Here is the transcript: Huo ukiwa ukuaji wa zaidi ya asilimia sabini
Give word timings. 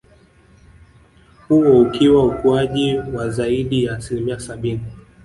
Huo 1.47 1.81
ukiwa 1.81 2.25
ukuaji 2.25 2.97
wa 2.97 3.29
zaidi 3.29 3.83
ya 3.83 3.93
asilimia 3.97 4.39
sabini 4.39 4.81